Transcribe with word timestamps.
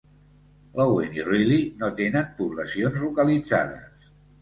Lawen 0.81 1.13
i 1.19 1.27
Riley 1.27 1.67
no 1.83 1.91
tenen 2.01 2.35
poblacions 2.43 3.01
localitzades. 3.07 4.15